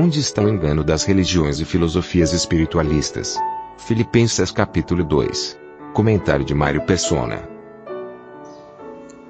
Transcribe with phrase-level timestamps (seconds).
[0.00, 3.36] Onde está o engano das religiões e filosofias espiritualistas?
[3.78, 5.58] Filipenses capítulo 2.
[5.92, 7.42] Comentário de Mário Persona.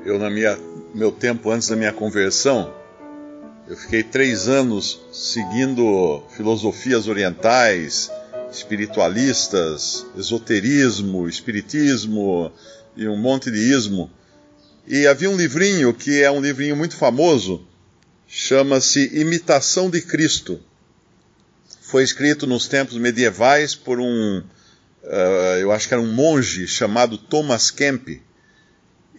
[0.05, 0.59] Eu, na minha,
[0.95, 2.71] meu tempo antes da minha conversão,
[3.67, 8.11] eu fiquei três anos seguindo filosofias orientais,
[8.53, 12.53] espiritualistas, esoterismo, espiritismo
[12.95, 14.11] e um monte de ismo.
[14.87, 17.66] E havia um livrinho que é um livrinho muito famoso,
[18.28, 20.60] chama-se Imitação de Cristo.
[21.80, 24.43] Foi escrito nos tempos medievais por um,
[25.02, 28.20] uh, eu acho que era um monge chamado Thomas Kemp.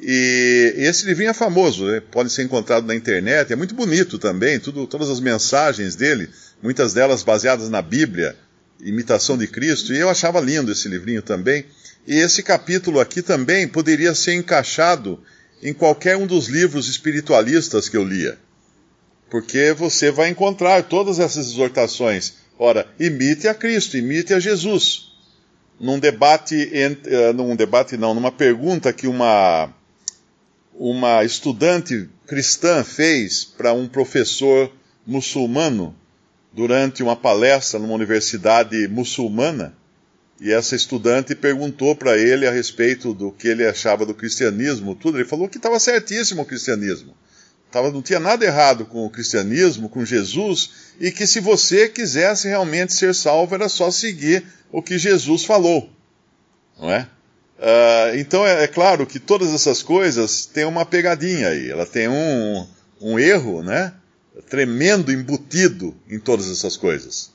[0.01, 1.99] E esse livrinho é famoso, né?
[1.99, 6.29] pode ser encontrado na internet, é muito bonito também, tudo, todas as mensagens dele,
[6.63, 8.38] muitas delas baseadas na Bíblia,
[8.79, 11.66] Imitação de Cristo, e eu achava lindo esse livrinho também.
[12.07, 15.21] E esse capítulo aqui também poderia ser encaixado
[15.61, 18.38] em qualquer um dos livros espiritualistas que eu lia.
[19.30, 22.33] Porque você vai encontrar todas essas exortações.
[22.58, 25.13] Ora, imite a Cristo, imite a Jesus.
[25.80, 29.73] Num debate, uh, num debate não, numa pergunta que uma
[30.80, 34.72] uma estudante cristã fez para um professor
[35.05, 35.94] muçulmano
[36.53, 39.73] durante uma palestra numa universidade muçulmana.
[40.39, 45.17] E essa estudante perguntou para ele a respeito do que ele achava do cristianismo, tudo.
[45.17, 47.13] Ele falou que estava certíssimo o cristianismo.
[47.72, 52.48] Tava, não tinha nada errado com o cristianismo, com Jesus, e que se você quisesse
[52.48, 55.90] realmente ser salvo, era só seguir o que Jesus falou.
[56.79, 57.08] Não é?
[57.59, 62.08] Uh, então é, é, claro que todas essas coisas têm uma pegadinha aí, ela tem
[62.08, 62.66] um,
[63.02, 63.94] um erro, né?
[64.50, 67.31] Tremendo embutido em todas essas coisas.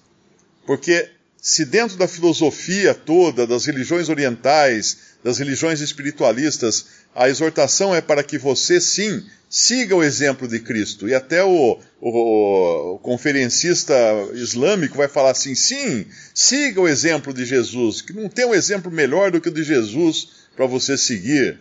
[0.67, 8.03] Porque se dentro da filosofia toda, das religiões orientais, das religiões espiritualistas, a exortação é
[8.03, 11.09] para que você sim siga o exemplo de Cristo.
[11.09, 13.95] E até o, o, o, conferencista
[14.35, 16.05] islâmico vai falar assim: sim,
[16.35, 19.65] siga o exemplo de Jesus, que não tem um exemplo melhor do que o de
[19.65, 21.59] Jesus para você seguir.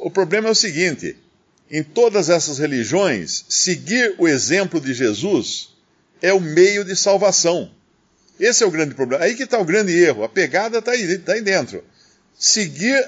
[0.00, 1.16] O problema é o seguinte:
[1.70, 5.68] em todas essas religiões, seguir o exemplo de Jesus
[6.20, 7.70] é o meio de salvação.
[8.40, 9.22] Esse é o grande problema.
[9.22, 10.24] Aí que está o grande erro.
[10.24, 11.84] A pegada está aí, tá aí dentro.
[12.38, 13.04] Seguir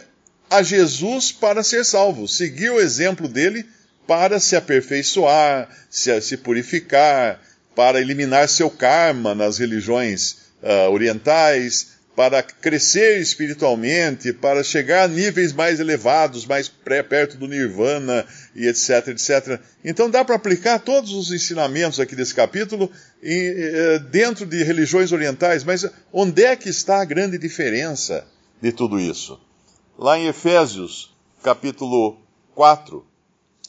[0.50, 2.26] a Jesus para ser salvo.
[2.26, 3.64] Seguir o exemplo dele
[4.06, 7.40] para se aperfeiçoar, se, se purificar,
[7.76, 15.52] para eliminar seu karma nas religiões uh, orientais, para crescer espiritualmente, para chegar a níveis
[15.52, 19.60] mais elevados, mais pré, perto do nirvana e etc, etc.
[19.84, 22.90] Então dá para aplicar todos os ensinamentos aqui desse capítulo
[23.22, 28.26] em, eh, dentro de religiões orientais, mas onde é que está a grande diferença
[28.60, 29.38] de tudo isso?
[29.98, 32.16] Lá em Efésios, capítulo
[32.54, 33.04] 4,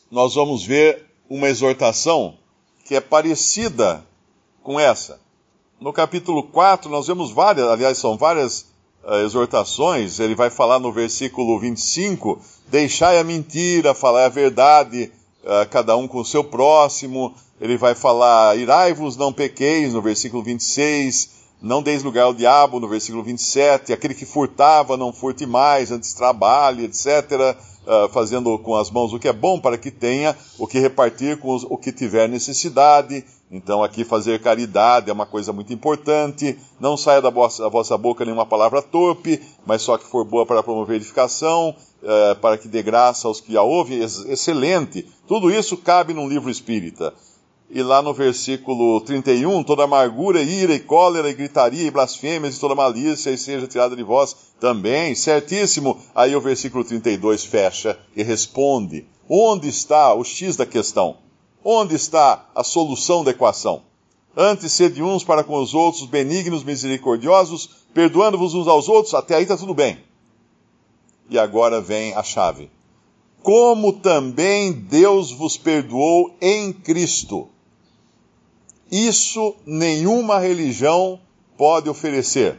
[0.10, 2.36] nós vamos ver uma exortação
[2.86, 4.06] que é parecida
[4.62, 5.20] com essa.
[5.80, 8.72] No capítulo 4, nós vemos várias, aliás, são várias
[9.04, 10.20] uh, exortações.
[10.20, 15.12] Ele vai falar no versículo 25: Deixai a mentira, falai a verdade,
[15.44, 17.34] uh, cada um com o seu próximo.
[17.60, 21.41] Ele vai falar: Irai-vos, não pequeis, no versículo 26.
[21.62, 23.94] Não deis lugar ao diabo, no versículo 27.
[23.94, 27.56] Aquele que furtava, não furte mais, antes trabalhe, etc
[27.86, 31.38] uh, fazendo com as mãos o que é bom para que tenha o que repartir
[31.38, 33.24] com os, o que tiver necessidade.
[33.52, 36.58] Então, aqui fazer caridade é uma coisa muito importante.
[36.80, 40.46] Não saia da vossa, da vossa boca nenhuma palavra torpe, mas só que for boa
[40.46, 44.00] para promover edificação, uh, para que dê graça aos que a ouvem.
[44.02, 45.06] Excelente.
[45.28, 47.14] Tudo isso cabe num livro espírita.
[47.74, 52.60] E lá no versículo 31, toda amargura, ira e cólera, e gritaria, e blasfêmias, e
[52.60, 55.98] toda malícia, e seja tirada de vós também, certíssimo.
[56.14, 61.16] Aí o versículo 32 fecha e responde: onde está o X da questão?
[61.64, 63.84] Onde está a solução da equação?
[64.36, 69.44] Antes sede uns para com os outros, benignos, misericordiosos, perdoando-vos uns aos outros, até aí
[69.44, 69.98] está tudo bem.
[71.30, 72.70] E agora vem a chave.
[73.42, 77.48] Como também Deus vos perdoou em Cristo
[78.92, 81.20] isso nenhuma religião
[81.58, 82.58] pode oferecer.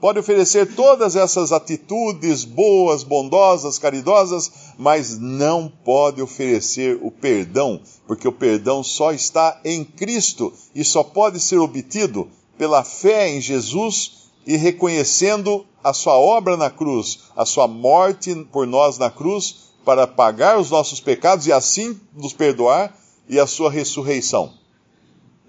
[0.00, 8.28] pode oferecer todas essas atitudes boas, bondosas, caridosas, mas não pode oferecer o perdão, porque
[8.28, 12.28] o perdão só está em Cristo e só pode ser obtido
[12.58, 18.66] pela fé em Jesus e reconhecendo a sua obra na cruz, a sua morte por
[18.66, 22.94] nós na cruz, para pagar os nossos pecados e assim nos perdoar,
[23.28, 24.52] e a sua ressurreição,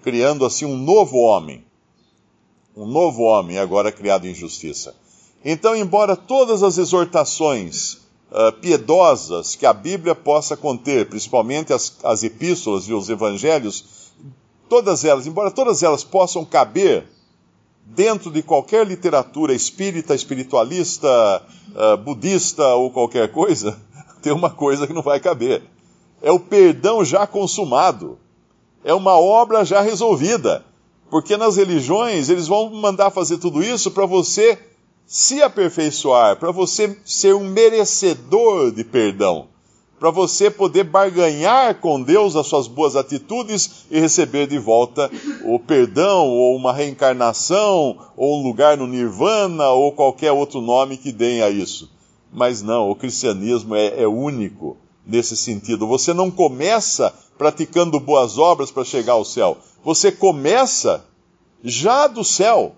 [0.06, 1.64] criando assim um novo homem.
[2.76, 4.94] Um novo homem agora criado em justiça.
[5.44, 7.94] Então, embora todas as exortações
[8.30, 14.12] uh, piedosas que a Bíblia possa conter, principalmente as, as epístolas e os evangelhos,
[14.68, 17.08] todas elas, embora todas elas possam caber
[17.84, 21.42] dentro de qualquer literatura espírita, espiritualista,
[21.74, 23.76] uh, budista ou qualquer coisa,
[24.22, 25.64] tem uma coisa que não vai caber.
[26.22, 28.20] É o perdão já consumado.
[28.86, 30.64] É uma obra já resolvida.
[31.10, 34.58] Porque nas religiões eles vão mandar fazer tudo isso para você
[35.06, 39.48] se aperfeiçoar, para você ser um merecedor de perdão
[39.98, 45.10] para você poder barganhar com Deus as suas boas atitudes e receber de volta
[45.44, 51.12] o perdão, ou uma reencarnação, ou um lugar no Nirvana, ou qualquer outro nome que
[51.12, 51.90] deem a isso.
[52.32, 55.86] Mas não, o cristianismo é, é único nesse sentido.
[55.86, 59.58] Você não começa praticando boas obras para chegar ao céu.
[59.84, 61.04] Você começa
[61.62, 62.74] já do céu,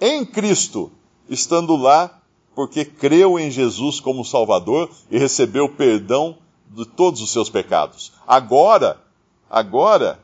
[0.00, 0.90] em Cristo,
[1.28, 2.20] estando lá
[2.54, 6.36] porque creu em Jesus como Salvador e recebeu perdão
[6.68, 8.12] de todos os seus pecados.
[8.26, 9.00] Agora,
[9.48, 10.22] agora,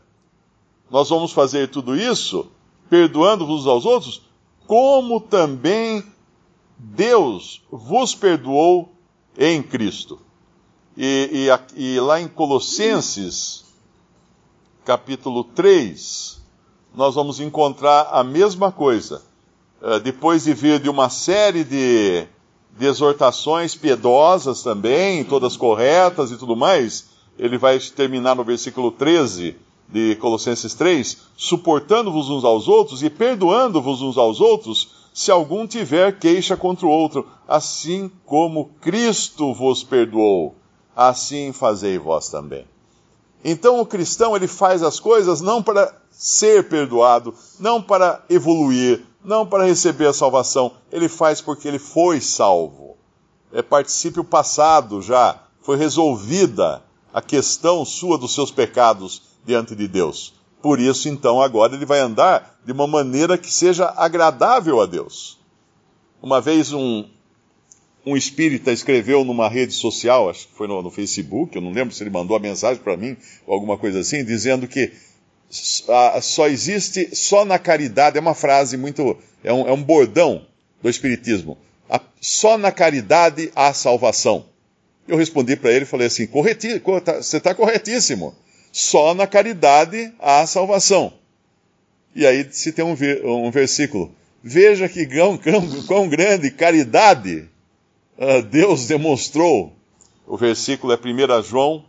[0.90, 2.50] nós vamos fazer tudo isso
[2.88, 4.22] perdoando-vos aos outros,
[4.66, 6.04] como também
[6.78, 8.88] Deus vos perdoou
[9.38, 10.20] em Cristo.
[10.96, 13.64] E, e, e lá em Colossenses,
[14.84, 16.40] capítulo 3,
[16.94, 19.22] nós vamos encontrar a mesma coisa.
[19.82, 22.26] Eh, depois de vir de uma série de,
[22.78, 29.54] de exortações piedosas também, todas corretas e tudo mais, ele vai terminar no versículo 13
[29.88, 36.18] de Colossenses 3, suportando-vos uns aos outros e perdoando-vos uns aos outros, se algum tiver
[36.18, 40.54] queixa contra o outro, assim como Cristo vos perdoou,
[40.96, 42.66] assim fazei vós também.
[43.44, 49.46] Então o cristão ele faz as coisas não para ser perdoado, não para evoluir, não
[49.46, 52.96] para receber a salvação, ele faz porque ele foi salvo.
[53.52, 56.82] É participio passado já, foi resolvida
[57.12, 60.34] a questão sua dos seus pecados diante de Deus.
[60.60, 65.38] Por isso, então, agora ele vai andar de uma maneira que seja agradável a Deus.
[66.20, 67.04] Uma vez um,
[68.06, 71.92] um espírita escreveu numa rede social, acho que foi no, no Facebook, eu não lembro
[71.92, 74.92] se ele mandou a mensagem para mim ou alguma coisa assim, dizendo que
[75.50, 80.46] só existe, só na caridade, é uma frase muito, é um, é um bordão
[80.80, 81.58] do Espiritismo.
[82.20, 84.46] Só na caridade há salvação.
[85.06, 88.34] Eu respondi para ele e falei assim: correti, tá, você está corretíssimo.
[88.72, 91.12] Só na caridade há salvação.
[92.14, 94.12] E aí se tem um, um versículo.
[94.42, 95.38] Veja que quão,
[95.86, 97.48] quão grande caridade
[98.50, 99.72] Deus demonstrou.
[100.26, 101.84] O versículo é 1 João,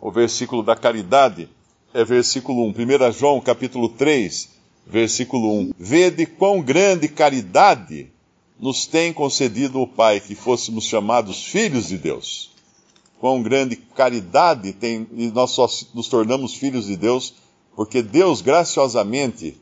[0.00, 1.48] o versículo da caridade
[1.92, 2.70] é versículo 1.
[2.70, 4.48] 1 João, capítulo 3,
[4.86, 5.72] versículo 1.
[5.78, 8.10] Vede quão grande caridade
[8.58, 12.50] nos tem concedido o Pai, que fôssemos chamados filhos de Deus.
[13.20, 17.34] Quão grande caridade tem, e nós só nos tornamos filhos de Deus,
[17.76, 19.60] porque Deus graciosamente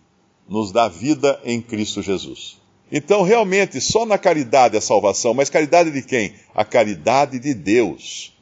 [0.48, 2.59] nos dá vida em Cristo Jesus.
[2.92, 6.34] Então, realmente, só na caridade a salvação, mas caridade de quem?
[6.54, 8.36] A caridade de Deus,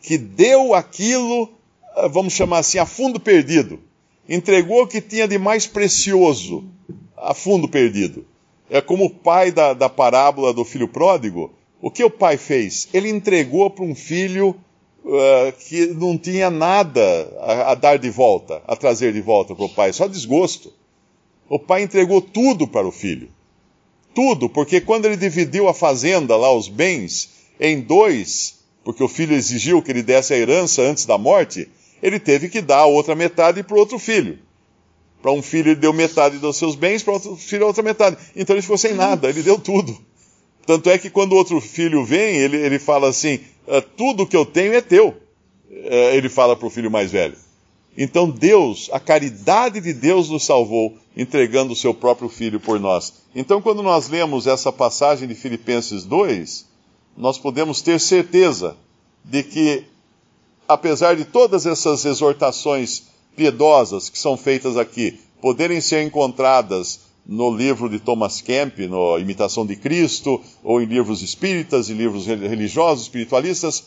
[0.00, 1.48] que deu aquilo
[1.94, 3.78] ah, vamos chamar assim, a fundo perdido.
[4.28, 6.64] Entregou o que tinha de mais precioso
[7.16, 8.24] a fundo perdido.
[8.70, 11.52] É como o pai da, da parábola do filho pródigo.
[11.80, 12.88] O que o pai fez?
[12.94, 14.56] Ele entregou para um filho
[15.04, 17.00] uh, que não tinha nada
[17.40, 20.72] a, a, dar de volta, a trazer de volta para o pai, só desgosto.
[21.48, 23.28] O pai entregou tudo para o filho.
[24.14, 29.34] Tudo, porque quando ele dividiu a fazenda, lá os bens, em dois, porque o filho
[29.34, 31.68] exigiu que ele desse a herança antes da morte,
[32.02, 34.38] ele teve que dar a outra metade para o outro filho.
[35.22, 38.16] Para um filho ele deu metade dos seus bens, para outro filho a outra metade.
[38.34, 39.96] Então ele ficou sem nada, ele deu tudo.
[40.66, 44.36] Tanto é que quando o outro filho vem, ele, ele fala assim: ah, tudo que
[44.36, 45.16] eu tenho é teu.
[45.70, 47.36] Eh, ele fala para o filho mais velho.
[47.96, 53.12] Então Deus, a caridade de Deus nos salvou, entregando o seu próprio filho por nós.
[53.34, 56.66] Então quando nós lemos essa passagem de Filipenses 2,
[57.16, 58.76] nós podemos ter certeza
[59.24, 59.84] de que
[60.66, 63.04] apesar de todas essas exortações
[63.36, 69.64] piedosas que são feitas aqui poderem ser encontradas no livro de Thomas Kemp, no Imitação
[69.64, 73.84] de Cristo, ou em livros espíritas e livros religiosos, espiritualistas,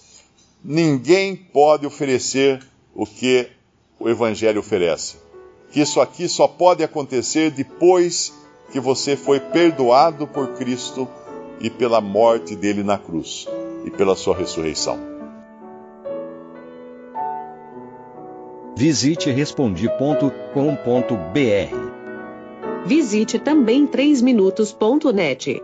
[0.64, 3.50] ninguém pode oferecer o que
[4.00, 5.18] o Evangelho oferece.
[5.72, 8.34] Que isso aqui só pode acontecer depois
[8.72, 11.08] que você foi perdoado por Cristo
[11.60, 13.48] e pela morte dele na cruz
[13.86, 15.00] e pela sua ressurreição.
[18.78, 20.46] Visite respondi.com.br.
[22.86, 25.64] Visite também 3minutos.net.